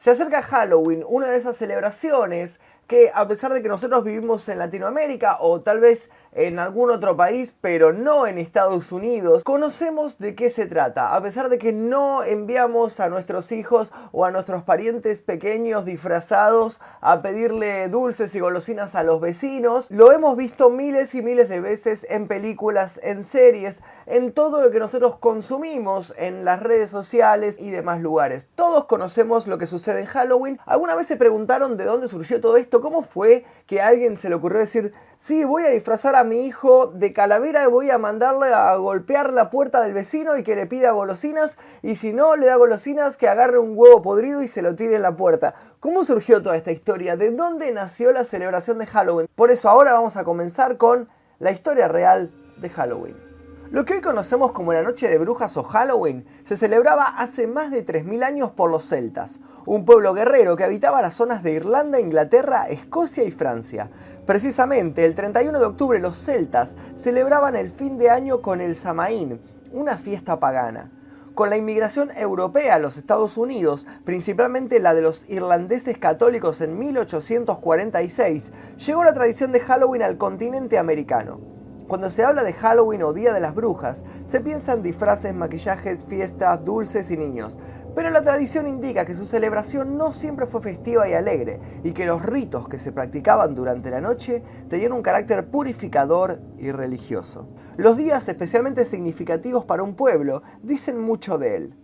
[0.00, 2.58] Se acerca Halloween, una de esas celebraciones
[2.90, 7.16] que a pesar de que nosotros vivimos en Latinoamérica o tal vez en algún otro
[7.16, 11.14] país, pero no en Estados Unidos, conocemos de qué se trata.
[11.14, 16.80] A pesar de que no enviamos a nuestros hijos o a nuestros parientes pequeños disfrazados
[17.00, 21.60] a pedirle dulces y golosinas a los vecinos, lo hemos visto miles y miles de
[21.60, 27.60] veces en películas, en series, en todo lo que nosotros consumimos en las redes sociales
[27.60, 28.48] y demás lugares.
[28.56, 30.58] Todos conocemos lo que sucede en Halloween.
[30.66, 32.79] ¿Alguna vez se preguntaron de dónde surgió todo esto?
[32.80, 36.46] ¿Cómo fue que a alguien se le ocurrió decir, sí, voy a disfrazar a mi
[36.46, 40.56] hijo de calavera y voy a mandarle a golpear la puerta del vecino y que
[40.56, 44.48] le pida golosinas y si no le da golosinas que agarre un huevo podrido y
[44.48, 45.54] se lo tire en la puerta?
[45.78, 47.16] ¿Cómo surgió toda esta historia?
[47.16, 49.28] ¿De dónde nació la celebración de Halloween?
[49.34, 51.08] Por eso ahora vamos a comenzar con
[51.38, 53.29] la historia real de Halloween.
[53.72, 57.70] Lo que hoy conocemos como la Noche de Brujas o Halloween se celebraba hace más
[57.70, 62.00] de 3.000 años por los celtas, un pueblo guerrero que habitaba las zonas de Irlanda,
[62.00, 63.88] Inglaterra, Escocia y Francia.
[64.26, 69.40] Precisamente el 31 de octubre los celtas celebraban el fin de año con el Samaín,
[69.70, 70.90] una fiesta pagana.
[71.36, 76.76] Con la inmigración europea a los Estados Unidos, principalmente la de los irlandeses católicos en
[76.76, 78.50] 1846,
[78.84, 81.59] llegó la tradición de Halloween al continente americano.
[81.90, 86.04] Cuando se habla de Halloween o Día de las Brujas, se piensa en disfraces, maquillajes,
[86.04, 87.58] fiestas, dulces y niños.
[87.96, 92.06] Pero la tradición indica que su celebración no siempre fue festiva y alegre, y que
[92.06, 97.48] los ritos que se practicaban durante la noche tenían un carácter purificador y religioso.
[97.76, 101.74] Los días especialmente significativos para un pueblo dicen mucho de él.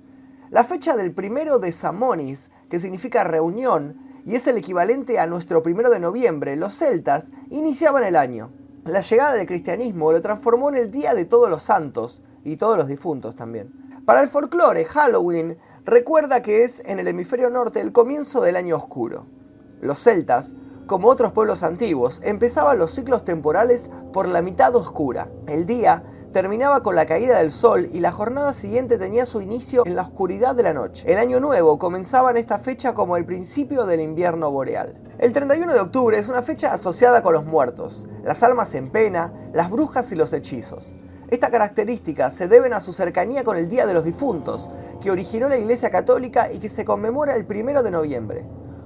[0.50, 5.64] La fecha del primero de Samonis, que significa reunión, y es el equivalente a nuestro
[5.64, 8.52] primero de noviembre, los celtas iniciaban el año.
[8.86, 12.78] La llegada del cristianismo lo transformó en el Día de Todos los Santos y todos
[12.78, 13.72] los difuntos también.
[14.06, 18.76] Para el folclore, Halloween recuerda que es en el hemisferio norte el comienzo del año
[18.76, 19.26] oscuro.
[19.80, 20.54] Los celtas,
[20.86, 25.28] como otros pueblos antiguos, empezaban los ciclos temporales por la mitad oscura.
[25.48, 26.04] El día
[26.36, 30.02] terminaba con la caída del sol y la jornada siguiente tenía su inicio en la
[30.02, 31.10] oscuridad de la noche.
[31.10, 35.00] El año nuevo comenzaba en esta fecha como el principio del invierno boreal.
[35.18, 39.32] El 31 de octubre es una fecha asociada con los muertos, las almas en pena,
[39.54, 40.92] las brujas y los hechizos.
[41.28, 44.68] Esta característica se deben a su cercanía con el Día de los Difuntos,
[45.00, 48.44] que originó la Iglesia Católica y que se conmemora el 1 de noviembre.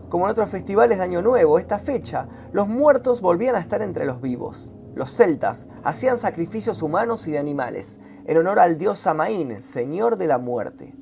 [0.09, 4.05] Como en otros festivales de Año Nuevo, esta fecha, los muertos volvían a estar entre
[4.05, 4.73] los vivos.
[4.95, 10.27] Los celtas hacían sacrificios humanos y de animales, en honor al dios Samaín, señor de
[10.27, 10.95] la muerte.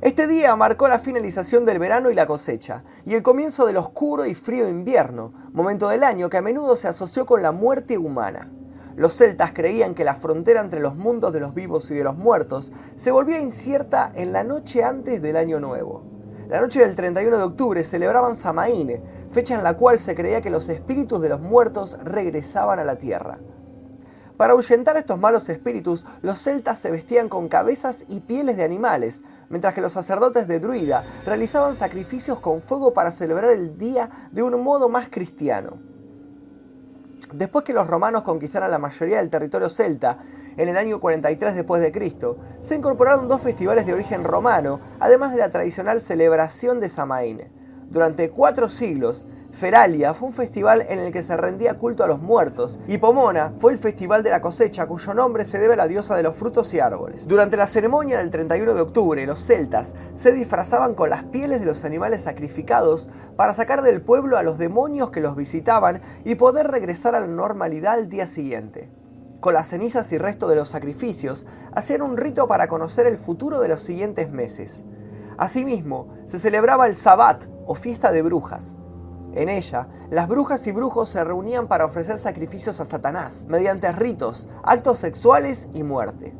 [0.00, 4.26] Este día marcó la finalización del verano y la cosecha, y el comienzo del oscuro
[4.26, 8.50] y frío invierno, momento del año que a menudo se asoció con la muerte humana.
[8.96, 12.16] Los celtas creían que la frontera entre los mundos de los vivos y de los
[12.16, 16.17] muertos se volvía incierta en la noche antes del año nuevo.
[16.48, 20.48] La noche del 31 de octubre celebraban Samaín, fecha en la cual se creía que
[20.48, 23.38] los espíritus de los muertos regresaban a la tierra.
[24.38, 28.64] Para ahuyentar a estos malos espíritus, los celtas se vestían con cabezas y pieles de
[28.64, 34.08] animales, mientras que los sacerdotes de Druida realizaban sacrificios con fuego para celebrar el día
[34.32, 35.76] de un modo más cristiano.
[37.30, 40.16] Después que los romanos conquistaran la mayoría del territorio celta,
[40.58, 45.32] en el año 43 después de Cristo, se incorporaron dos festivales de origen romano, además
[45.32, 47.42] de la tradicional celebración de Samaín.
[47.90, 52.20] Durante cuatro siglos, Feralia fue un festival en el que se rendía culto a los
[52.20, 55.88] muertos, y Pomona fue el festival de la cosecha cuyo nombre se debe a la
[55.88, 57.26] diosa de los frutos y árboles.
[57.26, 61.66] Durante la ceremonia del 31 de octubre, los celtas se disfrazaban con las pieles de
[61.66, 66.68] los animales sacrificados para sacar del pueblo a los demonios que los visitaban y poder
[66.68, 68.90] regresar a la normalidad al día siguiente.
[69.40, 73.60] Con las cenizas y resto de los sacrificios, hacían un rito para conocer el futuro
[73.60, 74.84] de los siguientes meses.
[75.36, 78.78] Asimismo, se celebraba el Sabbat o fiesta de brujas.
[79.34, 84.48] En ella, las brujas y brujos se reunían para ofrecer sacrificios a Satanás, mediante ritos,
[84.64, 86.34] actos sexuales y muerte.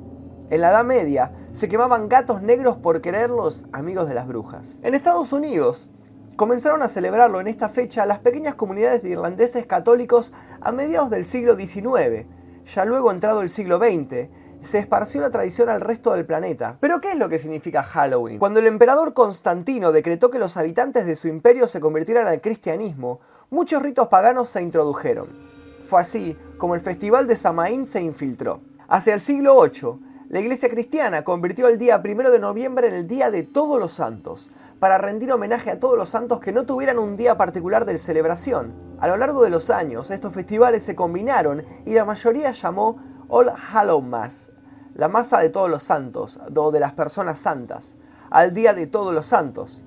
[0.51, 4.79] En la Edad Media, se quemaban gatos negros por quererlos amigos de las brujas.
[4.83, 5.89] En Estados Unidos,
[6.35, 11.25] comenzaron a celebrarlo en esta fecha las pequeñas comunidades de irlandeses católicos a mediados del
[11.25, 12.27] siglo XIX.
[12.75, 14.29] Ya luego entrado el siglo XX,
[14.63, 16.77] se esparció la tradición al resto del planeta.
[16.81, 18.39] Pero ¿qué es lo que significa Halloween?
[18.39, 23.21] Cuando el emperador Constantino decretó que los habitantes de su imperio se convirtieran al cristianismo,
[23.49, 25.29] muchos ritos paganos se introdujeron.
[25.85, 28.61] Fue así como el festival de Samaín se infiltró.
[28.89, 33.07] Hacia el siglo VIII, la iglesia cristiana convirtió el día 1 de noviembre en el
[33.07, 36.99] Día de Todos los Santos, para rendir homenaje a todos los santos que no tuvieran
[36.99, 38.75] un día particular de celebración.
[39.01, 42.97] A lo largo de los años, estos festivales se combinaron y la mayoría llamó
[43.29, 44.53] All Hallow Mass,
[44.95, 47.97] la masa de todos los santos, o de las personas santas,
[48.31, 49.83] al día de todos los santos.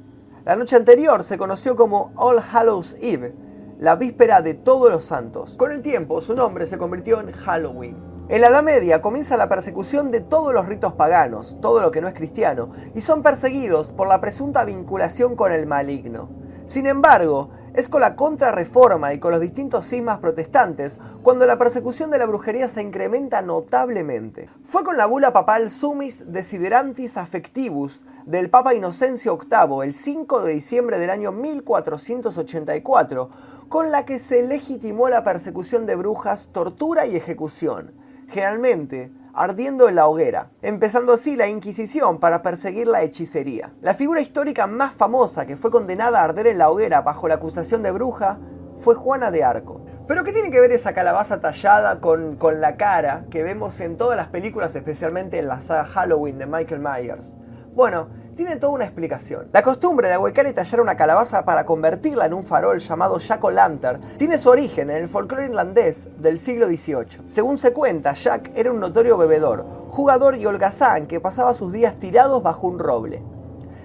[0.46, 3.36] La noche anterior se conoció como All Hallows Eve,
[3.80, 5.56] la víspera de todos los santos.
[5.58, 7.98] Con el tiempo su nombre se convirtió en Halloween.
[8.32, 12.00] En la Edad Media comienza la persecución de todos los ritos paganos, todo lo que
[12.00, 16.30] no es cristiano, y son perseguidos por la presunta vinculación con el maligno.
[16.66, 22.10] Sin embargo, es con la contrarreforma y con los distintos cismas protestantes cuando la persecución
[22.10, 24.50] de la brujería se incrementa notablemente.
[24.64, 30.54] Fue con la bula papal Sumis Desiderantis Affectivus del Papa Inocencio VIII el 5 de
[30.54, 33.30] diciembre del año 1484,
[33.68, 37.92] con la que se legitimó la persecución de brujas, tortura y ejecución,
[38.32, 43.74] generalmente ardiendo en la hoguera, empezando así la Inquisición para perseguir la hechicería.
[43.82, 47.36] La figura histórica más famosa que fue condenada a arder en la hoguera bajo la
[47.36, 48.40] acusación de bruja
[48.78, 49.86] fue Juana de Arco.
[50.08, 53.98] Pero ¿qué tiene que ver esa calabaza tallada con, con la cara que vemos en
[53.98, 57.38] todas las películas, especialmente en la saga Halloween de Michael Myers?
[57.74, 59.48] Bueno, tiene toda una explicación.
[59.52, 63.44] La costumbre de ahuecar y tallar una calabaza para convertirla en un farol llamado Jack
[63.44, 67.28] O'Lantern tiene su origen en el folclore irlandés del siglo XVIII.
[67.28, 72.00] Según se cuenta, Jack era un notorio bebedor, jugador y holgazán que pasaba sus días
[72.00, 73.22] tirados bajo un roble.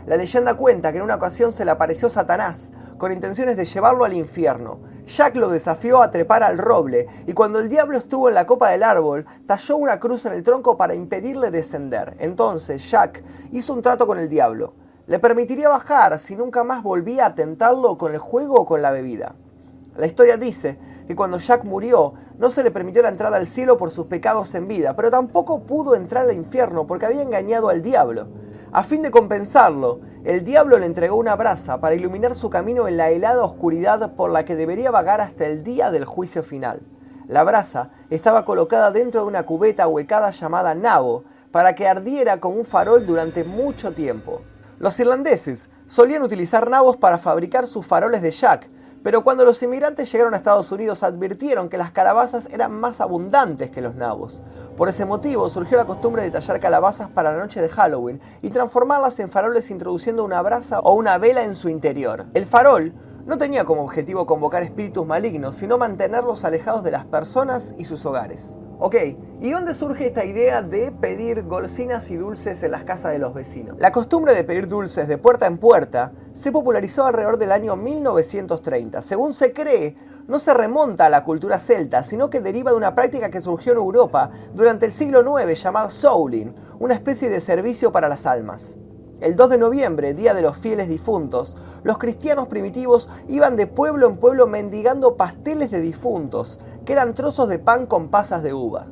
[0.07, 4.05] La leyenda cuenta que en una ocasión se le apareció Satanás con intenciones de llevarlo
[4.05, 4.79] al infierno.
[5.07, 8.71] Jack lo desafió a trepar al roble y cuando el diablo estuvo en la copa
[8.71, 12.17] del árbol, talló una cruz en el tronco para impedirle descender.
[12.19, 13.23] Entonces Jack
[13.53, 14.75] hizo un trato con el diablo.
[15.07, 18.91] Le permitiría bajar si nunca más volvía a tentarlo con el juego o con la
[18.91, 19.37] bebida.
[19.97, 20.77] La historia dice
[21.07, 24.57] que cuando Jack murió, no se le permitió la entrada al cielo por sus pecados
[24.57, 28.27] en vida, pero tampoco pudo entrar al infierno porque había engañado al diablo.
[28.77, 32.99] A fin de compensarlo, el diablo le entregó una brasa para iluminar su camino en
[32.99, 36.83] la helada oscuridad por la que debería vagar hasta el día del juicio final.
[37.27, 42.59] La brasa estaba colocada dentro de una cubeta huecada llamada nabo, para que ardiera como
[42.59, 44.43] un farol durante mucho tiempo.
[44.79, 48.69] Los irlandeses solían utilizar nabos para fabricar sus faroles de Jack,
[49.07, 53.71] pero cuando los inmigrantes llegaron a Estados Unidos advirtieron que las calabazas eran más abundantes
[53.71, 54.43] que los nabos.
[54.77, 58.51] Por ese motivo surgió la costumbre de tallar calabazas para la noche de Halloween y
[58.51, 62.27] transformarlas en faroles introduciendo una brasa o una vela en su interior.
[62.35, 62.95] El farol
[63.27, 68.05] no tenía como objetivo convocar espíritus malignos, sino mantenerlos alejados de las personas y sus
[68.07, 68.57] hogares.
[68.79, 68.95] Ok,
[69.41, 73.33] ¿y dónde surge esta idea de pedir golosinas y dulces en las casas de los
[73.33, 73.79] vecinos?
[73.79, 79.01] La costumbre de pedir dulces de puerta en puerta se popularizó alrededor del año 1930.
[79.01, 79.97] Según se cree,
[80.29, 83.73] no se remonta a la cultura celta, sino que deriva de una práctica que surgió
[83.73, 88.77] en Europa durante el siglo IX llamada souling, una especie de servicio para las almas.
[89.19, 94.07] El 2 de noviembre, Día de los Fieles Difuntos, los cristianos primitivos iban de pueblo
[94.09, 98.89] en pueblo mendigando pasteles de difuntos, que eran trozos de pan con pasas de uva.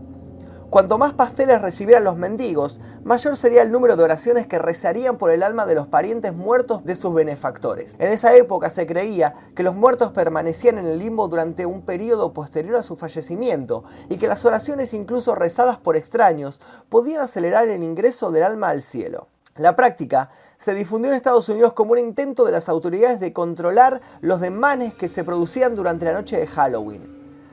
[0.71, 5.31] Cuanto más pasteles recibieran los mendigos, mayor sería el número de oraciones que rezarían por
[5.31, 7.95] el alma de los parientes muertos de sus benefactores.
[7.99, 12.33] En esa época se creía que los muertos permanecían en el limbo durante un periodo
[12.33, 17.83] posterior a su fallecimiento y que las oraciones incluso rezadas por extraños podían acelerar el
[17.83, 19.29] ingreso del alma al cielo.
[19.57, 24.01] La práctica se difundió en Estados Unidos como un intento de las autoridades de controlar
[24.21, 27.09] los demanes que se producían durante la noche de Halloween.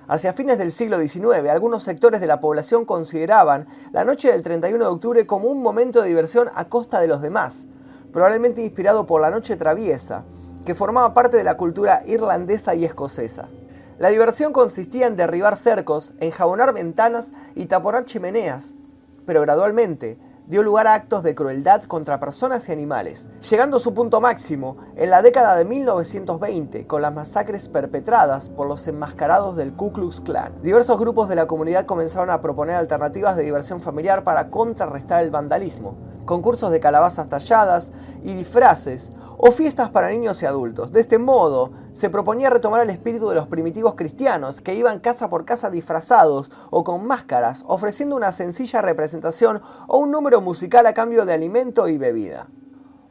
[0.07, 4.83] Hacia fines del siglo XIX, algunos sectores de la población consideraban la noche del 31
[4.83, 7.68] de octubre como un momento de diversión a costa de los demás,
[8.12, 10.24] probablemente inspirado por la noche traviesa,
[10.65, 13.48] que formaba parte de la cultura irlandesa y escocesa.
[14.00, 18.74] La diversión consistía en derribar cercos, enjabonar ventanas y taponar chimeneas,
[19.27, 20.17] pero gradualmente
[20.48, 24.77] dio lugar a actos de crueldad contra personas y animales, llegando a su punto máximo
[24.95, 30.21] en la década de 1920 con las masacres perpetradas por los enmascarados del Ku Klux
[30.21, 30.62] Klan.
[30.62, 35.31] Diversos grupos de la comunidad comenzaron a proponer alternativas de diversión familiar para contrarrestar el
[35.31, 35.95] vandalismo,
[36.25, 37.92] concursos de calabazas talladas
[38.24, 40.92] y disfraces, o fiestas para niños y adultos.
[40.92, 45.30] De este modo, se proponía retomar el espíritu de los primitivos cristianos, que iban casa
[45.30, 50.94] por casa disfrazados o con máscaras, ofreciendo una sencilla representación o un número musical a
[50.94, 52.48] cambio de alimento y bebida.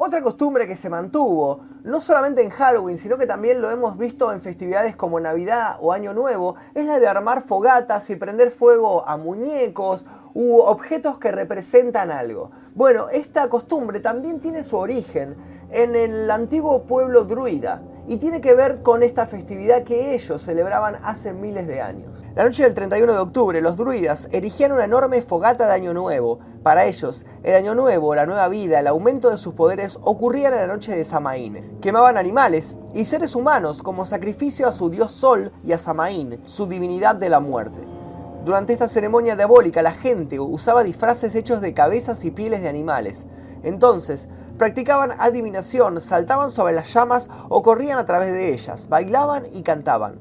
[0.02, 4.32] Otra costumbre que se mantuvo, no solamente en Halloween, sino que también lo hemos visto
[4.32, 9.06] en festividades como Navidad o Año Nuevo, es la de armar fogatas y prender fuego
[9.06, 12.50] a muñecos u objetos que representan algo.
[12.74, 15.36] Bueno, esta costumbre también tiene su origen
[15.70, 20.96] en el antiguo pueblo druida y tiene que ver con esta festividad que ellos celebraban
[21.04, 22.10] hace miles de años.
[22.34, 26.40] La noche del 31 de octubre, los druidas erigían una enorme fogata de Año Nuevo.
[26.64, 30.60] Para ellos, el Año Nuevo, la nueva vida, el aumento de sus poderes ocurrían en
[30.62, 31.78] la noche de Samaín.
[31.80, 36.66] Quemaban animales y seres humanos como sacrificio a su dios Sol y a Samaín, su
[36.66, 37.99] divinidad de la muerte.
[38.44, 43.26] Durante esta ceremonia diabólica la gente usaba disfraces hechos de cabezas y pieles de animales.
[43.62, 49.62] Entonces, practicaban adivinación, saltaban sobre las llamas o corrían a través de ellas, bailaban y
[49.62, 50.20] cantaban.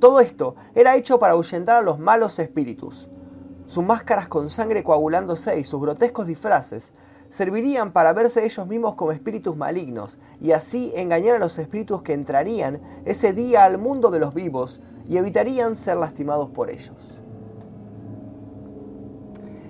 [0.00, 3.10] Todo esto era hecho para ahuyentar a los malos espíritus.
[3.66, 6.94] Sus máscaras con sangre coagulándose y sus grotescos disfraces
[7.28, 12.14] servirían para verse ellos mismos como espíritus malignos y así engañar a los espíritus que
[12.14, 17.17] entrarían ese día al mundo de los vivos y evitarían ser lastimados por ellos.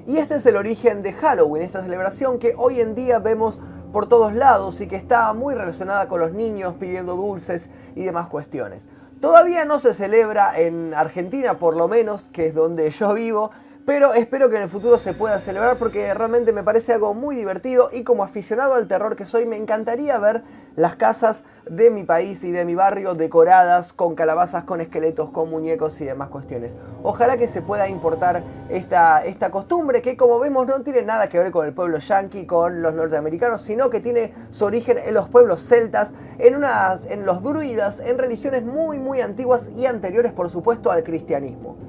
[0.09, 3.61] Y este es el origen de Halloween, esta celebración que hoy en día vemos
[3.93, 8.29] por todos lados y que está muy relacionada con los niños pidiendo dulces y demás
[8.29, 8.88] cuestiones.
[9.21, 13.50] Todavía no se celebra en Argentina, por lo menos, que es donde yo vivo,
[13.88, 17.35] pero espero que en el futuro se pueda celebrar porque realmente me parece algo muy
[17.35, 20.42] divertido y como aficionado al terror que soy me encantaría ver
[20.76, 25.49] las casas de mi país y de mi barrio decoradas con calabazas, con esqueletos, con
[25.49, 26.76] muñecos y demás cuestiones.
[27.02, 31.38] Ojalá que se pueda importar esta, esta costumbre que como vemos no tiene nada que
[31.38, 35.30] ver con el pueblo yanqui, con los norteamericanos, sino que tiene su origen en los
[35.30, 36.62] pueblos celtas, en,
[37.09, 41.88] en los druidas, en religiones muy muy antiguas y anteriores por supuesto al cristianismo.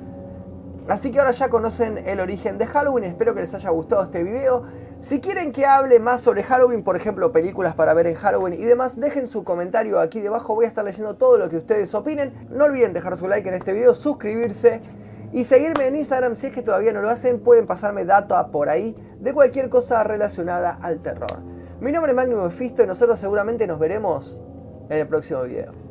[0.90, 4.24] Así que ahora ya conocen el origen de Halloween, espero que les haya gustado este
[4.24, 4.64] video.
[5.02, 8.66] Si quieren que hable más sobre Halloween, por ejemplo, películas para ver en Halloween y
[8.66, 12.34] demás, dejen su comentario aquí debajo, voy a estar leyendo todo lo que ustedes opinen.
[12.50, 14.82] No olviden dejar su like en este video, suscribirse
[15.32, 18.68] y seguirme en Instagram si es que todavía no lo hacen, pueden pasarme data por
[18.68, 21.40] ahí de cualquier cosa relacionada al terror.
[21.82, 24.42] Mi nombre es Magnum Fisto y nosotros seguramente nos veremos
[24.90, 25.89] en el próximo video.